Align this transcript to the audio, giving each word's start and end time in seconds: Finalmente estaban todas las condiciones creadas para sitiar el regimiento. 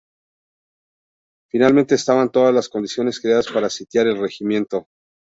Finalmente 1.51 1.93
estaban 1.93 2.31
todas 2.31 2.51
las 2.55 2.69
condiciones 2.69 3.19
creadas 3.19 3.49
para 3.49 3.69
sitiar 3.69 4.07
el 4.07 4.17
regimiento. 4.19 4.87